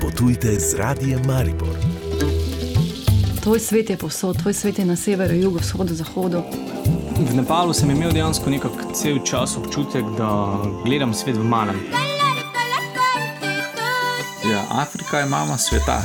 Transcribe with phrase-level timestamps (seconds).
[0.00, 1.76] Potujte z radijem Maribor.
[3.42, 6.42] Tvoj svet je posod, tvoj svet je na severu, jugu, vzhodu, zahodu.
[7.18, 11.80] V Nepalu sem imel dejansko nekako cel čas občutek, da gledam svet v malem.
[14.50, 16.02] Ja, Afrika je mama sveta.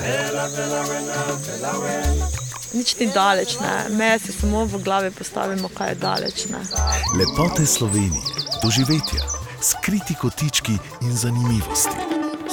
[2.73, 3.95] Nič ni daleč, ne.
[3.97, 6.45] meje si samo v glavi postavimo, kaj je daleč.
[6.49, 6.61] Ne.
[7.17, 8.21] Lepote Slovenije,
[8.63, 9.21] doživetja,
[9.61, 12.06] skriti kotički in zanimivosti.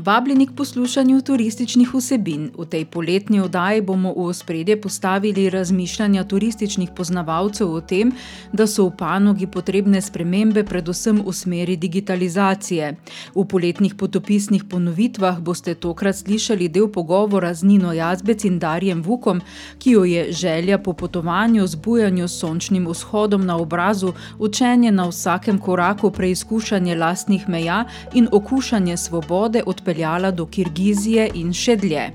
[0.00, 2.46] Vabljeni k poslušanju turističnih vsebin.
[2.58, 8.12] V tej poletni oddaji bomo v ospredje postavili razmišljanja turističnih poznavalcev o tem,
[8.52, 12.94] da so v panogi potrebne spremembe, predvsem v smeri digitalizacije.
[13.34, 19.44] V poletnih potopisnih ponovitvah boste tokrat slišali del pogovora z Nino Jazbec in Darjem Vukom,
[19.78, 25.58] ki jo je želja po potovanju, zbujanju s sončnim vzhodom na obrazu, učenje na vsakem
[25.58, 32.10] koraku, preizkušanje lastnih meja in okušanje svobode odpeljati odpeljala do Kirgizije in še dlje.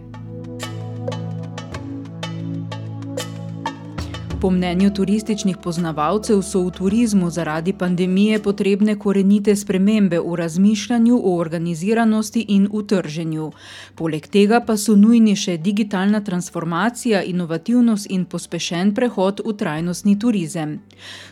[4.42, 11.36] Po mnenju turističnih poznavalcev so v turizmu zaradi pandemije potrebne korenite spremembe v razmišljanju o
[11.38, 13.52] organiziranosti in utrženju.
[13.96, 20.80] Poleg tega pa so nujni še digitalna transformacija, inovativnost in pospešen prehod v trajnostni turizem.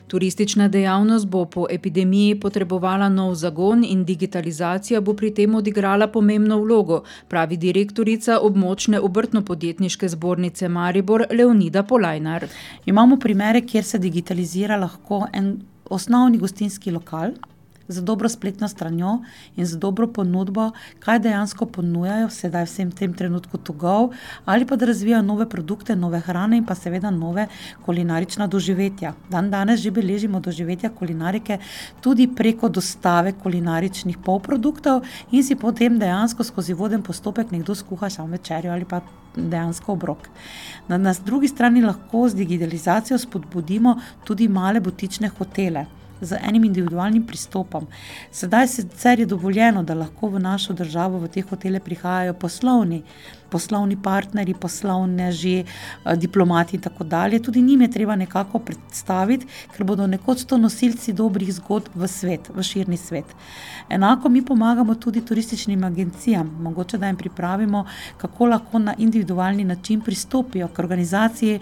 [0.08, 6.60] Turistična dejavnost bo po epidemiji potrebovala nov zagon in digitalizacija bo pri tem odigrala pomembno
[6.62, 12.48] vlogo, pravi direktorica območne obrtno-podjetniške zbornice Maribor Leonida Polajnar.
[12.86, 15.56] Imamo primere, kjer se digitalizira lahko en
[15.90, 17.34] osnovni gostinski lokal
[17.88, 19.20] z dobro spletno stranjo
[19.56, 24.14] in z dobro ponudbo, kaj dejansko ponujajo, sedaj vsem tem trenutku tugov,
[24.46, 27.48] ali pa da razvijajo nove produkte, nove hrane in pa seveda nove
[27.86, 29.14] kulinarična doživetja.
[29.30, 31.58] Dan danes že beležimo doživetja kulinarike
[32.02, 38.28] tudi preko dostave kulinaričnih polproduktov in si potem dejansko skozi voden postopek nekdo skuha samo
[38.28, 39.02] večerjo ali pa
[39.36, 40.30] dejansko obrok.
[40.88, 45.86] Na, na drugi strani lahko z digitalizacijo spodbudimo tudi male butične hotele
[46.26, 47.88] z enim individualnim pristopom.
[48.32, 53.04] Sedaj sicer je dovoljeno, da lahko v našo državo v te hotele prihajajo poslovni,
[53.54, 57.42] poslovni partnerji, poslovneži, eh, diplomati in tako dalje.
[57.44, 62.50] Tudi njim je treba nekako predstaviti, ker bodo nekoč to nosilci dobrih zgodb v svet,
[62.50, 63.26] v širni svet.
[63.90, 67.86] Enako mi pomagamo tudi turističnim agencijam, mogoče da jim pripravimo,
[68.18, 71.60] kako lahko na individualni način pristopijo k organizaciji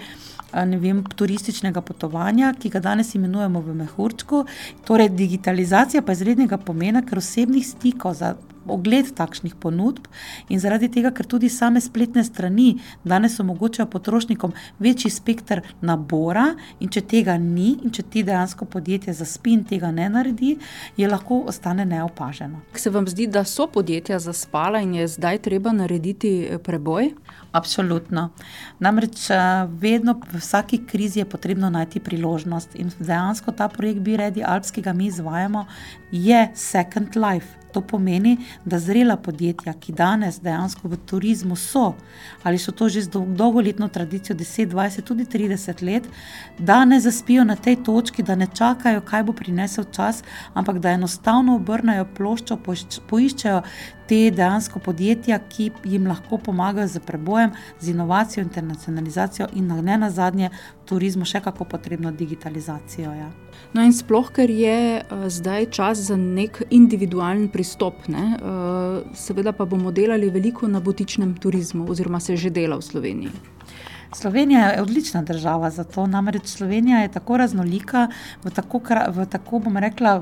[0.53, 4.45] vem, turističnega potovanja, ki ga danes imenujemo v Mehurčku.
[4.85, 8.35] Torej, digitalizacija pa je izrednega pomena, ker osebnih stikov za
[8.67, 10.07] ogled takšnih ponudb
[10.49, 16.89] in zaradi tega, ker tudi same spletne strani danes omogočajo potrošnikom večji spektr nabora, in
[16.91, 20.55] če tega ni, in če ti dejansko podjetje za spin tega ne naredi,
[20.97, 22.61] je lahko ostane neopaženo.
[22.75, 27.11] Se vam zdi, da so podjetja zaspala in je zdaj treba narediti eh, preboj?
[27.51, 28.29] Absolutno.
[28.79, 29.39] Namreč eh,
[29.81, 34.81] vedno v vsaki krizi je potrebno najti priložnost in dejansko ta projekt Bi-Redi Alps, ki
[34.81, 35.65] ga mi izvajamo,
[36.11, 37.61] je Second Life.
[37.73, 41.93] To pomeni, da zrela podjetja, ki danes dejansko v turizmu so,
[42.43, 46.07] ali so to že z dolgoletno tradicijo, 10, 20, tudi 30 let,
[46.59, 50.23] da ne zaspijo na tej točki, da ne čakajo, kaj bo prinesel čas,
[50.53, 52.59] ampak da enostavno obrnajo ploščo,
[53.09, 53.61] poiščejo
[54.11, 60.09] te dejansko podjetja, ki jim lahko pomagajo z prebojem, z inovacijo, internacionalizacijo in ne na
[60.11, 60.49] zadnje,
[60.81, 63.13] v turizmu še kako potrebno digitalizacijo.
[63.15, 63.31] Ja.
[63.73, 68.25] No, in sploh, ker je uh, zdaj čas za nek individualen pristop, ne?
[68.35, 73.31] uh, seveda pa bomo delali veliko na botičnem turizmu, oziroma se že dela v Sloveniji.
[74.13, 78.09] Slovenija je odlična država za to, namreč Slovenija je tako raznolika,
[78.43, 80.17] v tako, v tako bom rekla,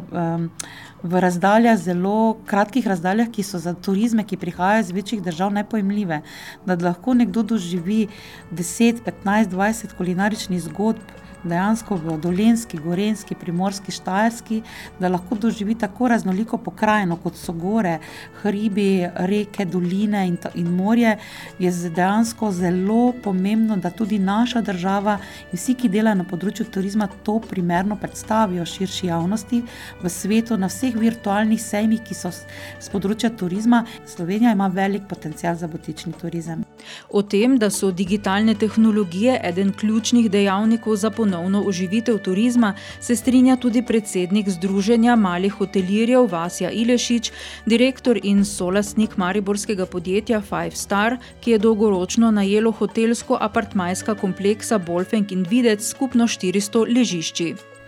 [1.03, 6.21] v razdaljah, zelo kratkih razdaljah, ki so za turizme, ki prihajajo iz večjih držav, nepojemljive.
[6.65, 8.07] Da lahko nekdo doživi
[8.51, 14.61] 10, 15, 20 kulinaričnih zgodb dejansko v Dolenski, Gorenski, Primorski, Štajerski,
[14.99, 17.99] da lahko doživi tako raznoliko pokrajino, kot so gore,
[18.41, 21.17] hribi, reke, doline in, in morje,
[21.59, 25.17] je dejansko zelo pomembno, da tudi naša država
[25.51, 29.61] in vsi, ki delajo na področju turizma, to primerno predstavijo širši javnosti
[30.01, 33.85] v svetu, na vseh virtualnih sejmih, ki so z področja turizma.
[34.07, 36.65] Slovenija ima velik potencial za botični turizem.
[37.09, 43.15] O tem, da so digitalne tehnologije eden ključnih dejavnikov za ponovitev ponovno oživitev turizma, se
[43.15, 47.31] strinja tudi predsednik Združenja malih hotelirjev Vasja Ilešič,
[47.65, 55.45] direktor in solastnik mariborskega podjetja Five Star, ki je dolgoročno najelo hotelsko-apartmajska kompleksa Bolfenk in
[55.49, 57.78] Videc skupno 400 ležišči.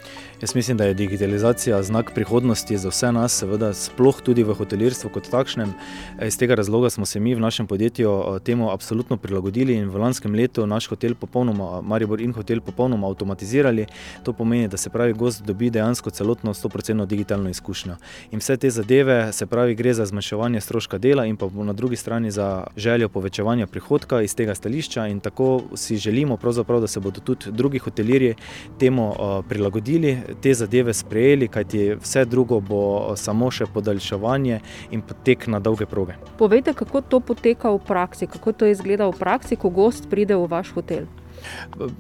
[0.42, 5.10] Jaz mislim, da je digitalizacija znak prihodnosti za vse nas, seveda, sploh tudi v hotelirstvu
[5.14, 5.70] kot takšnem.
[6.26, 10.34] Iz tega razloga smo se mi v našem podjetju temu absolutno prilagodili in v lanskem
[10.34, 13.86] letu naš hotel, popolnoma, Maribor in hotel, popolnoma avtomatizirali.
[14.24, 17.96] To pomeni, da se pravi, gost dobi dejansko celotno 100% digitalno izkušnjo.
[18.32, 21.96] In vse te zadeve, se pravi, gre za zmanjševanje stroška dela in pa na drugi
[21.96, 25.08] strani za željo povečevanja prihodka iz tega stališča.
[25.08, 28.36] In tako si želimo, da se bodo tudi drugi hotelirji
[28.80, 29.14] temu
[29.50, 32.82] prilagodili te zadeve sprejeli, kajti vse drugo bo
[33.16, 34.60] samo še podaljševanje
[34.92, 36.18] in potek na dolge proge.
[36.38, 40.48] Povejte, kako to poteka v praksi, kako to izgleda v praksi, ko gost pride v
[40.52, 41.10] vaš hotel.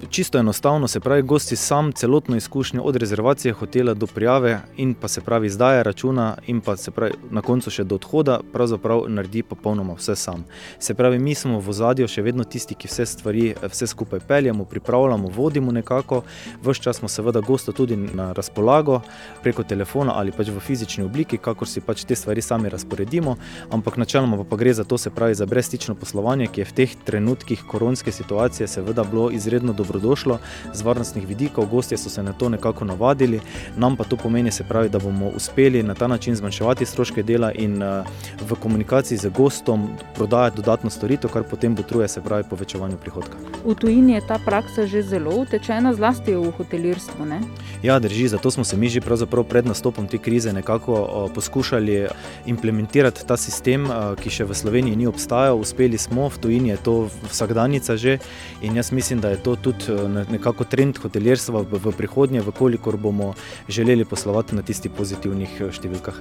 [0.10, 5.08] Čisto enostavno, se pravi, gosti sam celotno izkušnjo od rezervacije hotela do prijave in pa
[5.08, 9.44] se pravi izdaje računa in pa se pravi na koncu še do odhoda, pravzaprav naredi
[9.44, 10.46] popolnoma vse sam.
[10.80, 14.66] Se pravi, mi smo v ozadju še vedno tisti, ki vse stvari, vse skupaj peljemo,
[14.66, 16.24] pripravljamo, vodimo nekako,
[16.64, 19.02] vse čas smo seveda gosta tudi na razpolago
[19.44, 23.36] preko telefona ali pač v fizični obliki, kakor si pač te stvari sami razporedimo,
[23.72, 26.78] ampak načeloma pa, pa gre za to, se pravi, za brezstično poslovanje, ki je v
[26.82, 30.40] teh trenutkih koronske situacije seveda bilo izredno dobrodošlo
[30.74, 33.40] z varnostnih vidikov, gostje so se na to nekako navadili,
[33.78, 37.52] nam pa to pomeni, se pravi, da bomo uspeli na ta način zmanjševati stroške dela
[37.52, 38.06] in uh,
[38.42, 43.38] v komunikaciji z gostom prodajati dodatno storitev, kar potem botruje, se pravi, povečevanju prihodka.
[43.66, 47.26] V tujini je ta praksa že zelo utečena, zlasti v hotelirstvu.
[47.26, 47.42] Ne?
[47.84, 52.08] Ja, drži, zato smo se mi že pred nastopom te krize nekako uh, poskušali
[52.46, 55.60] implementirati ta sistem, uh, ki še v Sloveniji ni obstajal.
[55.60, 56.94] Uspeli smo, v tujini je to
[57.30, 58.18] vsakdanjica že
[58.62, 63.34] in jaz mislim, da je to tudi eh, nekako trend hotelirstva v prihodnje, vkolikor bomo
[63.70, 66.18] želeli poslovati na tistih pozitivnih eh, številkah.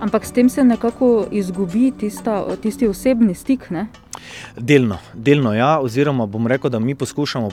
[0.00, 3.70] Ampak s tem se nekako izgubi tista, tisti osebni stik.
[3.74, 3.88] Ne?
[4.56, 7.50] Delno, delno ja, oziroma bom rekel, da mi poskušamo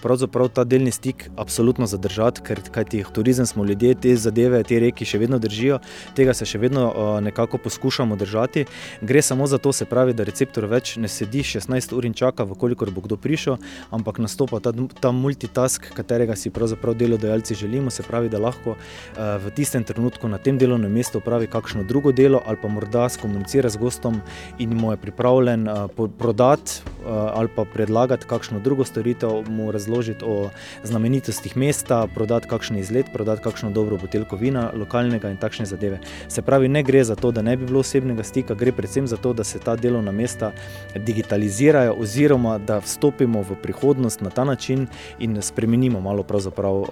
[0.54, 5.18] ta delni stik absolutno zadržati, ker kajti turizem smo ljudje, te zadeve, te reki še
[5.18, 5.80] vedno držijo,
[6.16, 8.66] tega se še vedno uh, nekako poskušamo držati.
[9.02, 12.46] Gre samo za to, se pravi, da receptor več ne sedi 16 ur in čaka,
[12.46, 13.58] vkolikor bo kdo prišel,
[13.92, 19.36] ampak nastopa ta, ta multitask, katerega si pravzaprav delodajalci želimo, se pravi, da lahko uh,
[19.44, 23.70] v tistem trenutku na tem delovnem mestu opravi kakšno drugo delo ali pa morda skomunicira
[23.70, 24.22] z gostom
[24.60, 29.72] in mu je pripravljen uh, prodati prodati uh, ali pa predlagati kakšno drugo storitev, mu
[29.72, 30.50] razložiti o
[30.84, 36.00] znamenitostih mesta, prodati kakšen izlet, prodati kakšno dobro buteljko vina, lokalnega in takšne zadeve.
[36.28, 39.18] Se pravi, ne gre za to, da ne bi bilo osebnega stika, gre predvsem za
[39.18, 40.52] to, da se ta delovna mesta
[40.96, 44.88] digitalizirajo, oziroma da vstopimo v prihodnost na ta način
[45.20, 46.88] in spremenimo malo pravzaprav uh,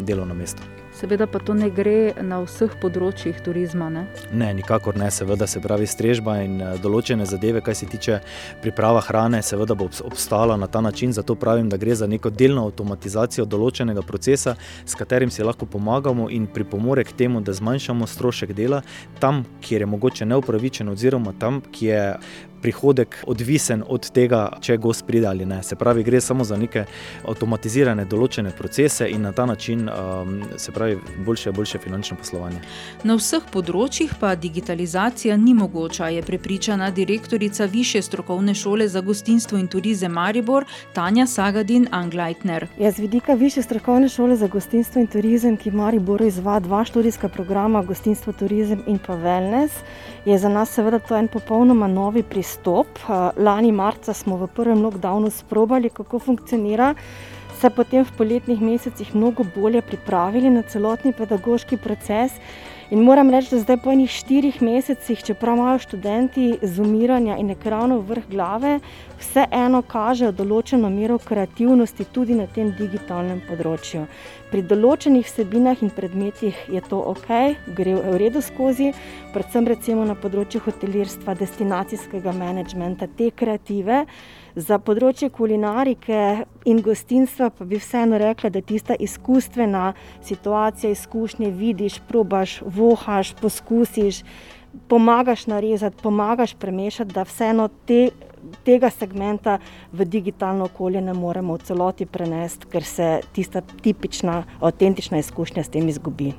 [0.00, 0.62] delovno mesto.
[0.98, 3.86] Seveda pa to ne gre na vseh področjih turizma.
[3.86, 4.00] Ne,
[4.34, 8.16] ne nikakor ne, seveda se pravi strežba in eh, določene zadeve, kar se tiče
[8.64, 11.14] priprava hrane, seveda bo obstala na ta način.
[11.14, 16.26] Zato pravim, da gre za neko delno avtomatizacijo določenega procesa, s katerim si lahko pomagamo
[16.34, 18.82] in pripomore k temu, da zmanjšamo strošek dela
[19.22, 22.02] tam, kjer je mogoče neupravičen, oziroma tam, kjer je
[22.62, 25.62] prihodek odvisen od tega, če gost pride ali ne.
[25.62, 26.84] Se pravi, gre samo za neke
[27.28, 32.60] avtomatizirane določene procese in na ta način um, se pravi boljše, boljše finančno poslovanje.
[33.04, 39.58] Na vseh področjih pa digitalizacija ni mogoča, je prepričana direktorica Više strokovne šole za gostinstvo
[39.58, 42.66] in turizem Maribor Tanja Sagadin Angleitner.
[42.78, 47.28] Ja, z vidika Više strokovne šole za gostinstvo in turizem, ki Mariboru izvaja dva študijska
[47.28, 49.82] programa, gostinstvo, turizem in pa wellness,
[50.24, 52.47] je za nas seveda to en popolnoma novi pristop.
[53.36, 56.94] Lani marca smo v prvem lockdownu sprobali, kako funkcionira,
[57.60, 62.32] se potem v poletnih mesecih mnogo bolje pripravili na celotni pedagoški proces.
[62.90, 68.06] In moram reči, da zdaj po enih štirih mesecih, čeprav imajo študenti zumiranja in ekranov
[68.08, 68.78] vrh glave,
[69.20, 74.06] vseeno kažejo določeno mero kreativnosti tudi na tem digitalnem področju.
[74.48, 77.28] Pri določenih vsebinah in predmetih je to ok,
[77.76, 78.94] gre v redu skozi,
[79.36, 84.06] predvsem recimo na področju hotelirstva, destinacijskega menedžmenta, te kreative.
[84.58, 86.20] Za področje kulinarike
[86.66, 89.92] in gostinstva pa bi vseeno rekla, da tista izkustvena
[90.26, 94.24] situacija, izkušnje vidiš, probaš, vohaš, poskusiš,
[94.90, 98.08] pomagaš narezati, pomagaš premešati, da vseeno te,
[98.66, 99.60] tega segmenta
[99.92, 105.74] v digitalno okolje ne moremo v celoti prenesti, ker se tista tipična, avtentična izkušnja s
[105.76, 106.32] tem izgubi.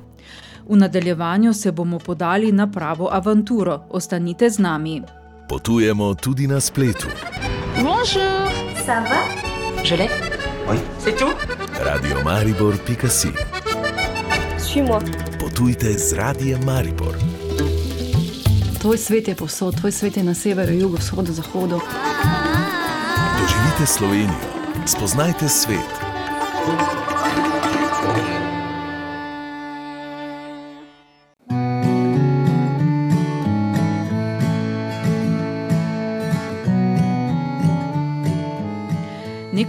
[0.68, 3.80] V nadaljevanju se bomo podali na pravo avanturo.
[3.90, 5.00] Ostanite z nami.
[5.48, 7.08] Potujemo tudi na spletu.
[8.00, 8.22] Bonjour.
[8.86, 10.08] Ça va Je l'ai
[10.66, 10.78] Oui.
[10.98, 11.34] C'est tout
[11.84, 13.28] Radiomaribor.si
[14.58, 14.98] Šimo.
[15.38, 17.14] Potujte z Radijem Maribor.
[18.80, 21.80] Tvoj svet je povsod, tvoj svet je na severu, jugu, vzhodu, zahodu.
[23.36, 24.48] Doživite Slovenijo,
[24.86, 25.90] spoznajte svet.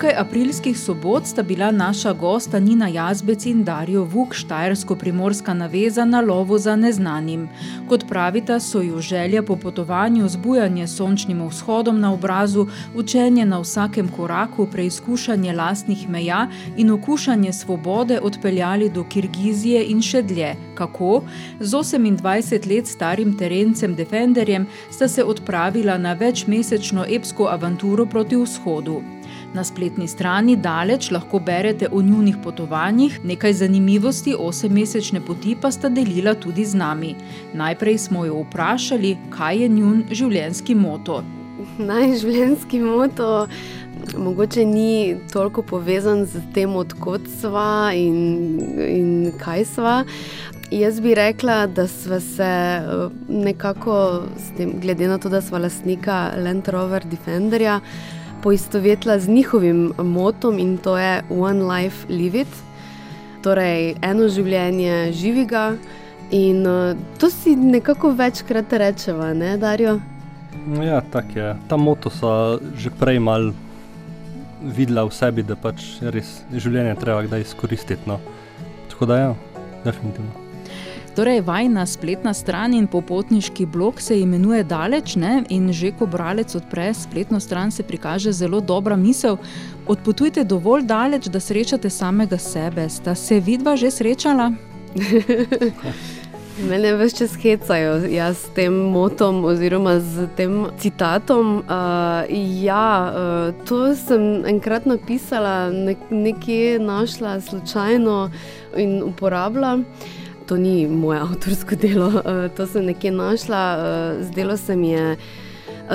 [0.01, 6.21] Nekaj aprilskih sobot sta bila naša gosta Nina Jazbec in Darijo Vuk, štajersko-primorska naveza na
[6.21, 7.49] lovu za neznanim.
[7.89, 14.09] Kot pravita, so ju želja po potovanju, zbujanje sončnim vzhodom na obrazu, učenje na vsakem
[14.09, 20.55] koraku, preizkušanje lastnih meja in okušanje svobode odpeljali do Kirgizije in še dlje.
[20.75, 21.21] Kako?
[21.59, 29.01] Z 28 let starim terencem Defenderjem sta se odpravila na večmesečno epsko avanturo proti vzhodu.
[29.53, 35.89] Na spletni strani Daleč lahko berete o njunih potovanjih, nekaj zanimivosti osemmesečne poti pa sta
[35.89, 37.15] delila tudi z nami.
[37.53, 41.23] Najprej smo jo vprašali, kaj je njun življenjski moto.
[41.77, 43.47] Naj življenjski moto
[44.17, 48.17] mogoče ni toliko povezan z tem, odkot sva in,
[48.87, 49.97] in kaj sva.
[50.71, 52.51] Jaz bi rekla, da smo se
[53.27, 54.23] nekako,
[54.57, 57.81] tem, glede na to, da smo lastnika Land Rover Defenderja,
[58.43, 62.53] poistovetila z njihovim motom in to je One Life Live It,
[63.43, 65.75] torej eno življenje živega.
[66.31, 69.99] In uh, to si nekako večkrat rečeva, ne, Darijo?
[70.83, 71.55] Ja, tako je.
[71.67, 73.51] Ta moto so že prej mal
[74.61, 78.07] videla v sebi, da pač res življenje treba kdaj izkoristiti.
[78.07, 78.21] No.
[78.93, 79.33] Tako da ja,
[79.83, 80.40] definitivno.
[81.15, 85.43] Torej, vajna spletna stran in popotniški blog se imenuje Daleč, ne?
[85.49, 89.37] in že ko bralec odpre spletno stran, se prikaže zelo dobra misel.
[89.87, 92.89] Odpotujte dovolj daleč, da srečate samega sebe.
[92.89, 94.51] Sta se vidva že srečala?
[96.69, 101.59] Mene več čas hecajo jaz s tem motom oziroma z tem citatom.
[101.65, 102.23] Uh,
[102.63, 108.17] ja, uh, to sem enkrat napisala, nek nekje našla slučajno
[108.79, 109.79] in uporabila.
[110.51, 115.15] To ni moje avtorsko delo, uh, to sem nekje našla, uh, zdelo se mi je.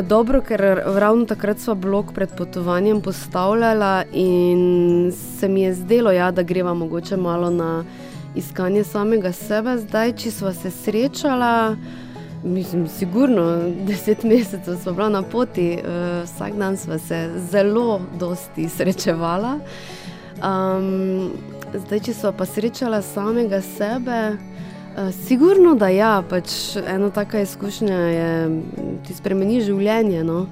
[0.03, 6.31] Dobro, ker ravno takrat smo blog pred potovanjem postavljala in se mi je zdelo, ja,
[6.31, 7.85] da greva mogoče malo na
[8.35, 9.77] iskanje samega sebe.
[9.79, 11.77] Zdaj, če smo se srečala,
[12.45, 15.79] mislim, sigurno deset mesecev smo bila na poti,
[16.25, 19.59] vsak dan smo se zelo dosti srečevala.
[20.41, 21.31] Um,
[21.75, 24.37] zdaj, če smo pa srečala samega sebe.
[24.97, 28.31] Uh, sigurno, da ja, pač ena taka izkušnja je,
[29.07, 30.25] ti spremeni življenje.
[30.25, 30.47] No?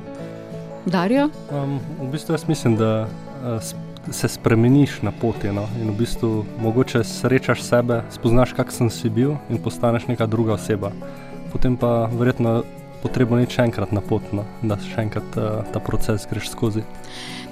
[0.84, 1.30] Darijo?
[1.48, 3.72] Um, v bistvu jaz mislim, da uh,
[4.10, 5.52] se spremeniš na poti.
[5.52, 5.64] No?
[5.80, 10.92] In v bistvu mogoče srečaš sebe, spoznaš, kakšen si bil in postaneš neka druga oseba.
[11.52, 12.64] Potem pa verjetno
[13.04, 14.46] potrebno iti še enkrat na pot, no?
[14.64, 16.84] da še enkrat uh, ta proces greš skozi.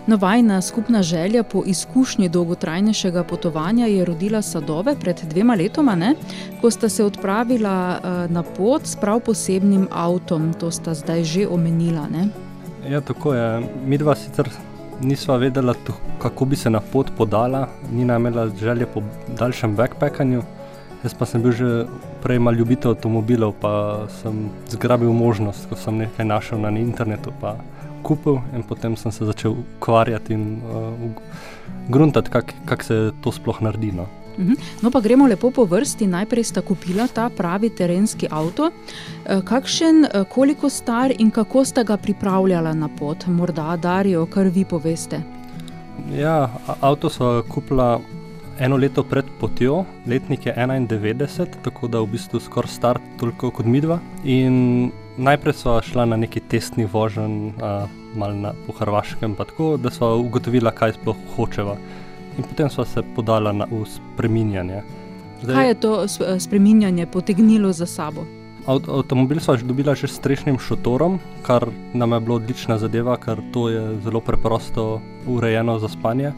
[0.06, 6.14] Novajna skupna želja po izkušnji dolgotrajnejšega potovanja je rodila sadove pred dvema letoma, ne?
[6.60, 10.50] ko sta se odpravila uh, na pot s prav posebnim avtom.
[10.58, 12.08] To sta zdaj že omenila.
[12.10, 12.26] Ne?
[12.88, 13.46] Ja, tako je.
[13.86, 14.50] Mi dva sicer
[15.02, 15.74] nisva vedela,
[16.18, 19.02] kako bi se na pot podala, ni nam imela želje po
[19.38, 20.42] daljšem backpackanju.
[21.04, 21.86] Jaz pa sem bil že
[22.22, 27.34] prej mal ljubitelj avtomobilov, pa sem zgrabil možnost, ko sem nekaj našel na internetu.
[28.02, 30.90] Kupil in potem sem se začel ukvarjati in uh,
[31.88, 33.92] gruntati, kako kak se to sploh naredi.
[33.92, 34.06] No.
[34.82, 36.06] No, pa gremo lepo po vrsti.
[36.06, 38.70] Najprej sta kupila ta pravi terenski avto.
[39.44, 45.20] Kakšen, koliko star in kako sta ga pripravljala na pot, morda Darijo, kar vi poveste?
[46.16, 46.48] Ja,
[46.80, 48.00] avto so kupila
[48.58, 53.66] eno leto pred potjo, letnik je 91, tako da v bistvu skoraj star toliko kot
[53.66, 53.98] midva.
[54.24, 57.52] In najprej so šla na neki testni vožen,
[58.14, 61.76] malo na, po Hrvaškem, tako da so ugotovila, kaj sploh hočeva.
[62.38, 64.82] In potem so se podala na spreminjanje.
[65.42, 65.92] Zdaj, kaj je to
[66.38, 68.24] spreminjanje potegnilo za sabo?
[68.66, 73.42] Avt, avtomobil so dobila že s strešnim šotorom, kar nam je bilo odlična zadeva, ker
[73.52, 76.32] to je zelo preprosto urejeno za spanje.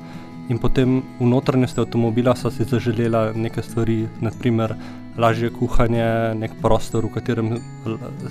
[0.52, 4.74] In potem v notranjosti avtomobila so si zaželela nekaj stvari, naprimer
[5.16, 7.48] lažje kuhanje, nek prostor, v katerem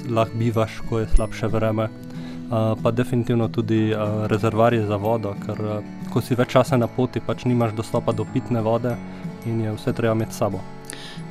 [0.10, 1.90] lahko bivaš, ko je slabše vreme.
[2.54, 5.80] Uh, pa definitivno tudi uh, rezervarje za vodo, ker uh,
[6.14, 8.94] ko si več časa na poti, pač nimaš dostopa do pitne vode
[9.50, 10.60] in je vse treba imeti s sabo.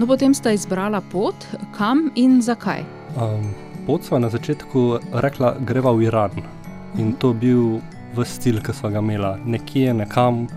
[0.01, 1.47] No, potem sta izbrala pot,
[1.77, 2.83] kam in zakaj.
[3.15, 3.53] Um,
[3.87, 6.43] pot sva na začetku rekla, greva v Iran.
[6.99, 7.63] In to je bil
[8.17, 10.49] v stil, ki smo ga imeli, nekje, nekam,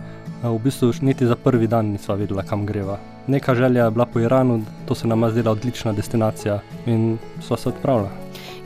[0.43, 2.97] v bistvu niti za prvi dan nisva vedela, kam greva.
[3.27, 7.57] Neka želja je bila po Iranu, to se nam je zdela odlična destinacija in sva
[7.57, 8.09] se odpravila.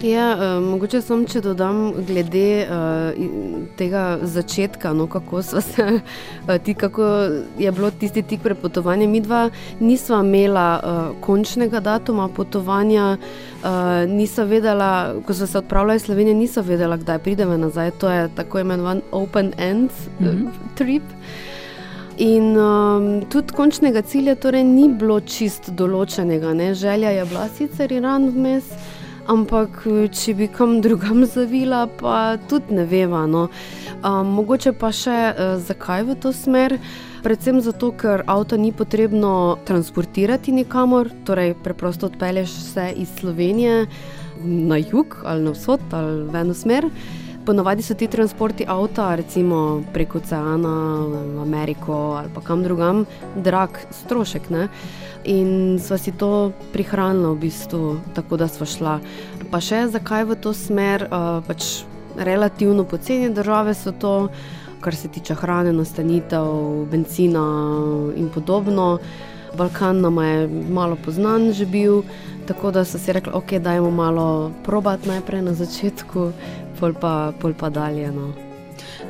[0.01, 6.73] Ja, uh, mogoče samo, če dodam glede uh, tega začetka, no, kako se, uh, ti,
[6.73, 7.03] kako
[7.59, 9.11] je bilo tisti tik pred potovanjem.
[9.11, 9.49] Mi dva
[9.79, 13.69] nisva imela uh, končnega datuma potovanja, uh,
[14.07, 14.91] nisva vedela,
[15.27, 17.91] ko smo se odpravljali iz Slovenije, nisva vedela, kdaj pridemo nazaj.
[17.99, 20.25] To je tako imenovan open end mm.
[20.25, 20.47] -hmm.
[20.75, 21.03] trip.
[22.19, 26.51] In um, tudi končnega cilja torej ni bilo čist določenega.
[26.51, 26.73] Ne?
[26.75, 28.67] Želja je bila sicer Iran vmes,
[29.31, 33.23] ampak če bi kam drugam zavila, pa tudi ne veva.
[33.23, 33.45] No.
[34.03, 36.75] Um, mogoče pa še uh, zakaj v to smer.
[37.23, 43.87] Predvsem zato, ker avto ni potrebno transportirati nikamor, torej preprosto odpelješ se iz Slovenije
[44.43, 46.91] na jug ali na vzhod ali v eno smer.
[47.49, 53.69] Ponavadi so ti transporti avta, recimo preko oceana, v Ameriko ali pa kam drugam, drag
[53.89, 54.49] strošek.
[54.53, 54.67] Ne?
[55.25, 58.93] In sva si to prihranila v bistvu, tako da sva šla.
[59.49, 61.07] Pa še zakaj v to smer,
[61.49, 61.89] pač
[62.21, 64.29] relativno poceni države so to,
[64.85, 67.49] kar se tiče hrane, nastanitev, benzina
[68.13, 68.99] in podobno.
[69.57, 72.03] Balkan nam je malo poznan že bil,
[72.45, 76.31] tako da so si rekli, ok, dajmo malo probat najprej na začetku,
[76.79, 78.11] pol pa, pol pa dalje.
[78.11, 78.31] No.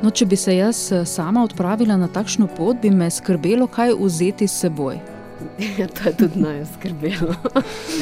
[0.01, 3.93] No, če bi se jaz eh, sama odpravila na takšno pot, bi me skrbelo, kaj
[3.99, 4.99] vzeti s seboj.
[5.95, 7.35] to je tudi naj skrbelo.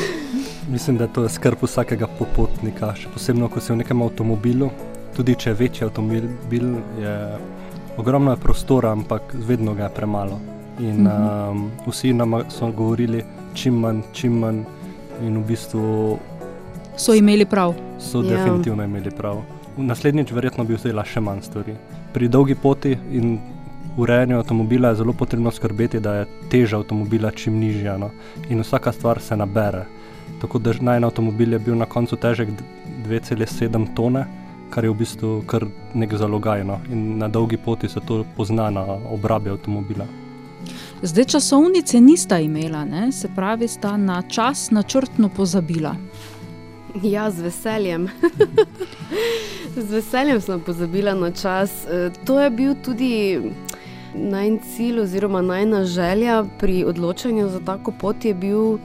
[0.74, 4.72] Mislim, da to je skrb vsakega popotnika, še posebej, ko si v nekem avtomobilu.
[5.16, 7.14] Tudi če je večji avtomobil, je
[7.98, 10.40] ogromno je prostora, ampak vedno ga je premalo.
[10.80, 11.24] In Mhm.
[11.50, 14.60] um, vsi nam so govorili, čim manj, čim manj,
[15.22, 16.18] in v bistvu
[16.98, 17.74] So imeli prav.
[18.00, 18.30] so Ja.
[18.30, 19.42] definitivno imeli prav.
[19.78, 21.76] Naslednjič, verjetno bi vzela še manj stvari.
[22.14, 23.40] Pri dolgi poti in
[23.98, 27.98] urejanju avtomobila je zelo potrebno skrbeti, da je teža avtomobila čim nižja.
[27.98, 28.10] No?
[28.50, 29.86] In vsaka stvar se nabere.
[30.42, 32.64] Tako da naj avtomobil je bil na koncu težek d-
[33.08, 34.26] 2,7 tone,
[34.70, 36.64] kar je v bistvu kar nek zalogaj.
[36.64, 36.80] No?
[36.92, 40.06] In na dolgi poti se to pozna na obrabi avtomobila.
[41.02, 43.12] Zdaj časovnice nista imela, ne?
[43.12, 45.96] se pravi, sta na čas načrtno pozabila.
[47.04, 48.08] Ja, z veseljem.
[49.88, 51.86] z veseljem sem pozabila na čas.
[51.86, 53.42] E, To je bil tudi
[54.16, 58.26] najn cilj, oziroma najna želja pri odločanju za tako pot.
[58.26, 58.78] Je bil,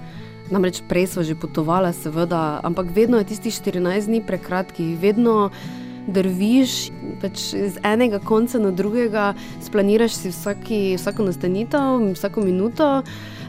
[0.51, 5.51] namreč prej smo že potovali, seveda, ampak vedno je tistih 14 dni prekratki, vedno.
[6.03, 6.91] Drviš
[7.23, 12.89] pač iz enega konca na drugega, splaniraš si vsaki, vsako nastanitev, vsako minuto.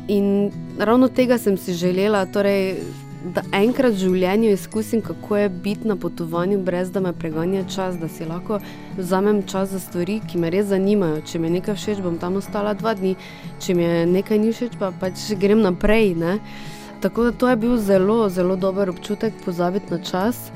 [0.08, 2.78] In ravno tega sem si želela, torej,
[3.24, 7.96] da enkrat v življenju izkusim, kako je biti na potovanju, brez da me preganja čas,
[8.00, 8.60] da si lahko
[8.98, 11.22] vzamem čas za stvari, ki me res zanimajo.
[11.28, 13.16] Če mi je nekaj všeč, bom tam ostala dva dni,
[13.64, 16.14] če mi je nekaj ni všeč, pa pač grem naprej.
[16.20, 16.38] Ne?
[17.04, 20.50] Tako da to je bil zelo, zelo dober občutek pozabiti na čas.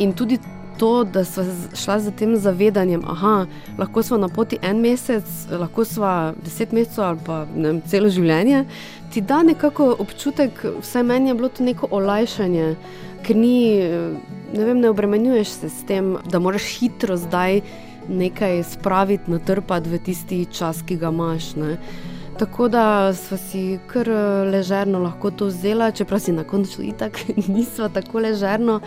[0.00, 0.40] In tudi
[0.78, 3.46] to, da smo šla za tem zavedanjem, da
[3.78, 8.64] lahko smo na poti en mesec, lahko smo deset mesecev ali pa vem, celo življenje,
[9.12, 12.74] ti da nekako občutek, vsaj meni je bilo to neko olajšanje,
[13.26, 13.82] ker ni,
[14.54, 17.60] ne vem, ne obremenjuješ se s tem, da moraš hitro zdaj
[18.08, 21.54] nekaj spraviti, natrpati v tisti čas, ki ga imaš.
[21.56, 21.76] Ne.
[22.38, 24.08] Tako da smo si kar
[24.52, 27.18] ležerno lahko to vzela, čeprav si na koncu itak
[27.56, 28.80] nisva tako ležerno.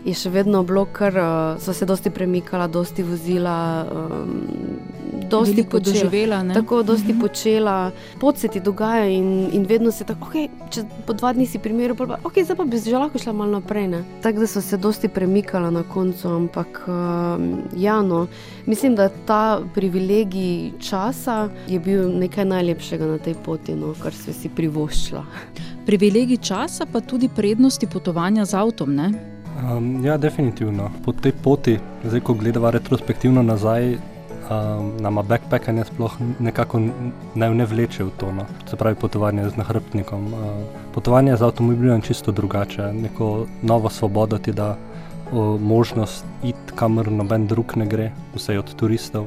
[0.00, 4.40] Je še vedno bilo, ker uh, so se dosti premikala, dosti vozila, um,
[5.22, 5.94] dosti Veliko počela.
[5.94, 6.54] doživela, ne?
[6.54, 7.20] Tako, dosti Mhm.
[7.20, 7.74] počela,
[8.18, 11.58] pot se ti dogaja in, in vedno se tako, okay, če po dva dni si
[11.58, 13.88] primerjal, pa ok, zdaj pa bi že lahko šla malo naprej.
[13.88, 14.04] ne.
[14.22, 18.26] Tako da so se dosti premikala na koncu, ampak um, ja, no,
[18.66, 21.36] mislim, da ta privilegij časa
[21.68, 25.24] je bil nekaj najlepšega na tej poti, no, kar si si privoščila.
[25.86, 28.94] Privilegij časa, pa tudi prednosti potovanja z avtom.
[28.94, 29.29] Ne?
[29.60, 30.90] Um, ja, definitivno.
[31.04, 36.80] Po tej poti, zdaj ko gledamo retrospektivno nazaj, um, nama backpackanje sploh nekako
[37.34, 38.32] ne, ne vleče v to.
[38.32, 38.46] No.
[38.70, 40.32] Se pravi, potovanje z nahrbtnikom.
[40.32, 40.40] Uh,
[40.94, 44.76] potovanje z avtomobilom je čisto drugače, neko novo svobodo ti da,
[45.32, 49.26] o, možnost iti kamor noben drug ne gre, vse od turistov.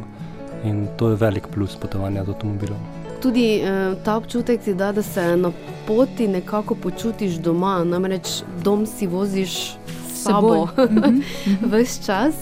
[0.63, 2.79] In to je velik plus potovanja z avtomobilom.
[3.21, 5.51] Tudi eh, ta občutek ti da, da se na
[5.87, 9.77] poti nekako počutiš doma, namreč dom si voziš
[10.23, 11.19] sabo seboj.
[11.73, 12.35] ves čas.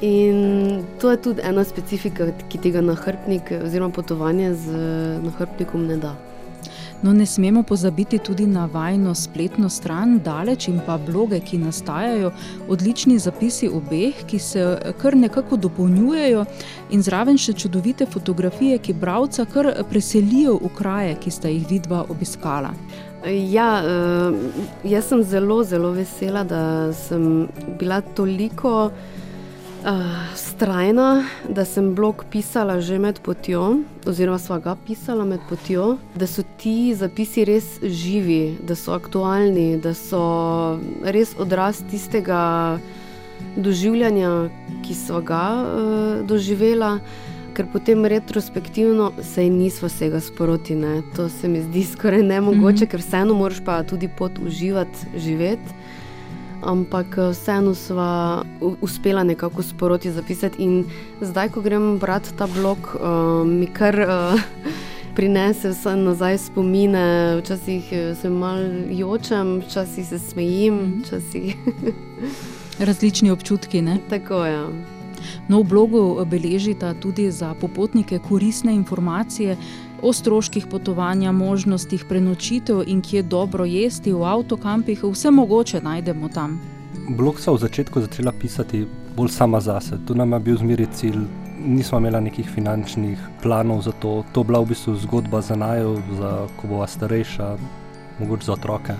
[0.00, 4.66] In to je tudi ena specifika, ki tega nahrbtnik oziroma potovanje z
[5.26, 6.14] nahrbtnikom ne da.
[7.02, 12.32] No, ne smemo pozabiti tudi na vajno spletno stran, daleč in pa bloge, ki nastajajo,
[12.68, 14.64] odlični zapisi obeh, ki se
[14.98, 16.44] kar nekako dopolnjujejo,
[16.90, 22.02] in zraven še čudovite fotografije, ki bralca kar preselijo v kraje, ki sta jih vidva
[22.10, 22.74] obiskala.
[23.26, 24.34] Ja, uh,
[24.86, 27.46] jaz sem zelo, zelo vesela, da sem
[27.78, 28.90] bila toliko
[30.34, 36.26] strajna, da sem blog pisala že med potjo, oziroma sva ga pisala med potjo, da
[36.26, 42.78] so ti zapisi res živi, da so aktualni, da so res odraz tistega
[43.56, 44.50] doživljanja,
[44.84, 46.98] ki sva ga uh, doživela
[47.58, 50.76] ker potem retrospektivno se jim nismo vsega sproti.
[50.78, 51.02] Ne.
[51.16, 52.90] To se mi zdi skoraj nemogoče, mm -hmm.
[52.90, 55.74] ker vseeno moraš pa tudi pot uživati, živeti.
[56.62, 58.42] Ampak vseeno smo
[58.80, 60.62] uspela nekako sproti zapisati.
[60.62, 60.84] In
[61.20, 64.40] zdaj, ko grem brati ta blog, uh, mi kar uh,
[65.16, 67.36] prinese vse nazaj spomine.
[67.40, 67.84] Včasih
[68.20, 70.78] se malo jočem, včasih se smejim.
[70.78, 71.02] -hmm.
[71.04, 71.56] včasih...
[72.86, 73.82] Različni občutki.
[73.82, 73.98] Ne?
[74.10, 74.52] Tako je.
[74.52, 74.68] Ja.
[75.48, 79.56] No, v blogu beležita tudi za popotnike koristne informacije
[80.02, 86.60] o stroških potovanja, možnostih prenočitev in kje dobro jesti v avtokampih, vse mogoče najdemo tam.
[87.08, 89.98] Blog so v začetku začela pisati bolj sama zase.
[90.06, 91.24] Tu nam je bil zmeri cilj.
[91.58, 95.96] Nismo imeli nekih finančnih planov za to, to je bila v bistvu zgodba za najo,
[96.18, 97.56] za ko bova starejša,
[98.20, 98.94] mogoče za otroke.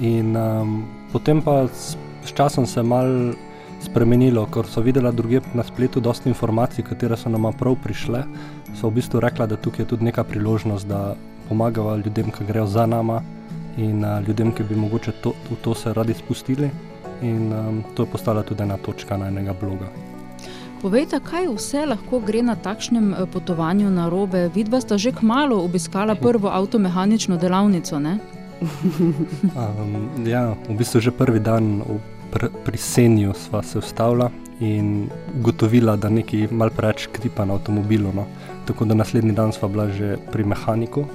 [0.00, 3.34] In um, potem pa s, s časom se mal
[3.80, 8.24] spremenilo, ker so videla druge na spletu dosta informacij, katere so nam prav prišle.
[8.74, 11.14] So v bistvu rekla, da tukaj je tudi neka priložnost, da
[11.48, 13.22] pomagajo ljudem, ki grejo za nama
[13.76, 16.70] in uh, ljudem, ki bi mogoče to, v to se radi spustili.
[17.22, 19.90] In um, to je postala tudi ena točka na enega bloga.
[20.80, 24.48] Povejte, kaj vse lahko gre na takšnem potovanju na robe?
[24.54, 28.16] Vidva sta že kmalo obiskala prvo avtomehanično delavnico, ne?
[28.60, 31.84] um, ja, v bistvu že prvi dan
[32.32, 38.12] pr pri senju sva se ustavila in ugotovila, da nekaj mal preveč kripa na avtomobilu.
[38.14, 38.26] No.
[38.66, 41.06] Tako da naslednji dan sva bila že pri mehaniku,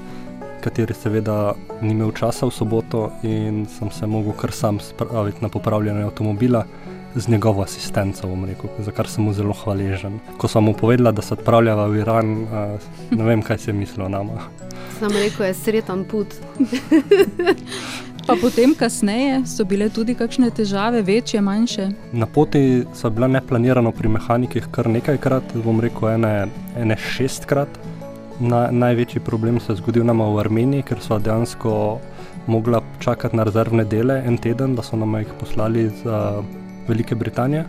[0.64, 5.50] kateri seveda ni imel časa v soboto in sem se mogel kar sam spraviti na
[5.50, 6.66] popravljanje avtomobila.
[7.16, 10.20] Z njegovo asistenco, rekel, za kar sem mu zelo hvaležen.
[10.38, 12.34] Ko sem mu povedala, da se odpravljava v Iran,
[13.12, 14.50] ne vem, kaj se je mislil o nama.
[15.00, 16.36] Sam rekel, je sreten put.
[18.26, 21.84] Pa potem, kasneje, so bile tudi kakšne težave, večje, manjše.
[22.18, 26.32] Na poti so bila neplanirano pri mehanikih kar nekajkrat, bom rekel, ene,
[26.74, 27.70] ene šestkrat.
[28.42, 31.76] Na, največji problem se je zgodil nam v Armeniji, ker so dejansko
[32.50, 36.42] mogla čakati na rezervne dele en teden, da so nam jih poslali iz uh,
[36.90, 37.68] Velike Britanije.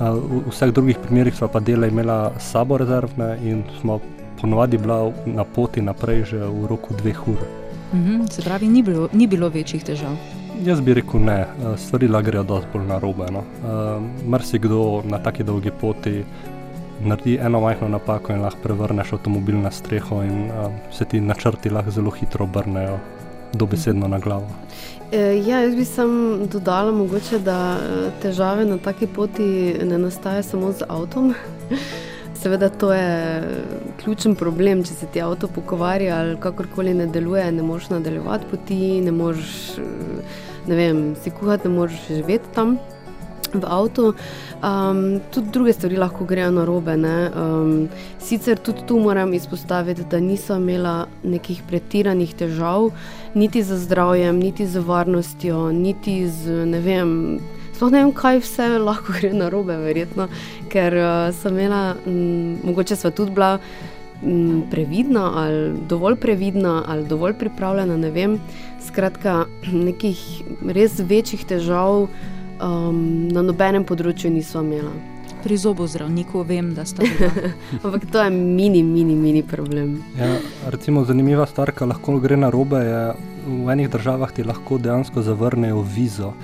[0.00, 4.00] Uh, v vseh drugih primerih so pa dele imela sabo rezervne in smo
[4.40, 7.67] ponovadi bila na poti naprej že v roku dveh ur.
[7.92, 10.16] Mhm, se pravi, ni bilo, ni bilo večjih težav.
[10.64, 13.26] Jaz bi rekel ne, eh, stvari lahko grejo dosti bolj na robe.
[13.32, 13.38] No.
[13.38, 16.24] Uh, Mrzikdo na taki dolgi poti
[17.00, 21.70] naredi eno majhno napako in lahko prevrneš avtomobil na streho, in uh, se ti načrti
[21.70, 22.98] lahko zelo hitro obrnejo,
[23.52, 24.48] dobesedno na glavo.
[25.12, 26.10] Ja, jaz bi sam
[26.52, 27.78] dodala, mogoče, da
[28.22, 31.34] težave na taki poti ne nastajajo samo z avtom.
[32.38, 33.42] Seveda, to je
[34.02, 39.00] ključen problem, če se ti avto pokvari ali kakorkoli ne deluje, ne moreš nadaljevati poti,
[39.02, 39.56] ne moreš
[40.68, 42.78] ne vem, si kuhati, ne moreš živeti tam
[43.54, 44.12] v avtu.
[44.62, 46.94] Um, tudi druge stvari lahko grejo na robe.
[46.94, 47.88] Um,
[48.20, 52.90] sicer tudi tu moram izpostaviti, da nisem imela nekih pretiranih težav,
[53.34, 57.14] niti z zdravjem, niti z varnostjo, niti z ne vem.
[57.78, 60.24] Sploh ne vem, kaj vse lahko gre na robe, verjetno,
[60.66, 63.60] ker uh, sem imela, m, mogoče sva tudi bila
[64.18, 68.34] m, previdna ali dovolj previdna ali dovolj pripravljena, ne vem.
[68.82, 69.44] Skratka,
[69.86, 70.24] nekih
[70.74, 72.98] res večjih težav um,
[73.30, 75.17] na nobenem področju nisem imela.
[75.42, 77.52] Pri zobozdravniku vem, da ste bili.
[77.84, 80.02] Ampak to je mini, mini, mini problem.
[80.18, 80.36] Ja,
[80.70, 83.02] recimo, zanimiva stvar, ki lahko gre na robe, je
[83.48, 86.28] v enih državah ti lahko dejansko zavrnejo vizo.
[86.28, 86.34] Uh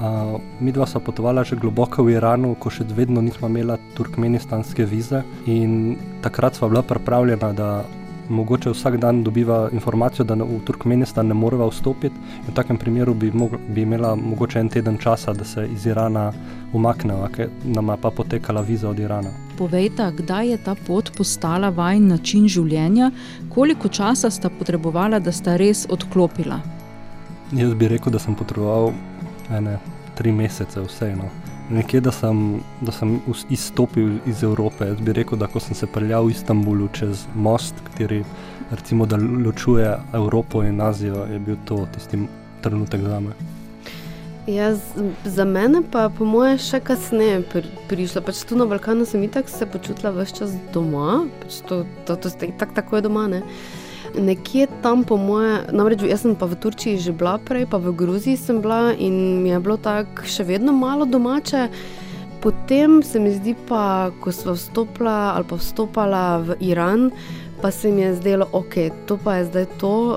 [0.00, 0.34] -huh.
[0.34, 4.84] uh, mi dva smo potovali že globoko v Iranu, ko še vedno nismo imeli turkmenistanske
[4.84, 5.22] vize.
[5.46, 7.84] In takrat smo bila pripravljena, da
[8.30, 12.14] mogoče vsak dan dobiva informacijo, da v Turkmenistan ne moreva vstopiti.
[12.48, 16.32] V takem primeru bi, mogla, bi imela mogoče en teden časa, da se iz Irana
[16.72, 19.30] umakneva, ker nam je pa potekala viza od Irana.
[19.58, 23.10] Povejte, kdaj je ta pot postala vajen način življenja,
[23.48, 26.60] koliko časa sta potrebovala, da sta res odklopila?
[27.52, 28.92] Jaz bi rekel, da sem potreboval
[29.50, 29.78] ene
[30.14, 31.26] tri mesece, vseeno.
[31.70, 34.86] Nekje, da sem, da sem izstopil iz Evrope.
[34.86, 38.24] Jaz bi rekel, da ko sem se peljal v Istanbulu čez most, kateri
[38.70, 39.06] recimo,
[39.44, 42.18] ločuje Evropo in Azijo, je bil to tisti
[42.62, 43.32] trenutek za me.
[44.46, 44.74] Ja,
[45.24, 48.22] za mene pa po moje še kasneje pri, prišlo.
[48.24, 52.32] Pač tu na Balkanu sem itak se počutila vse čas doma, pač to, to, to
[52.32, 53.28] ste itak tako je doma.
[53.30, 53.42] Ne?
[54.18, 57.94] Nekje tam, po moje, namreč jaz sem pa v Turčiji že bila prej, pa v
[57.94, 61.68] Gruziji sem bila in mi je bilo tako še vedno malo domače.
[62.40, 67.10] Potem se mi zdi pa, ko smo vstopila ali pa vstopala v Iran,
[67.62, 68.74] pa se mi je zdelo, ok,
[69.06, 70.16] to pa je zdaj to,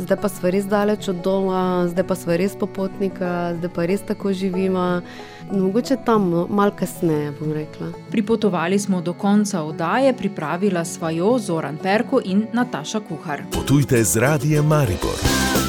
[0.00, 4.00] zdaj pa smo res daleč od doma, zdaj pa smo res popotnika, zdaj pa res
[4.00, 5.04] tako živimo.
[5.52, 7.86] Mogoče tam, no, malo kasneje, bom rekla.
[8.10, 13.42] Pripotovali smo do konca oddaje, pripravila sva jo Zoran Perko in Nataša Kuhar.
[13.52, 15.59] Potujte z radijem Maribor.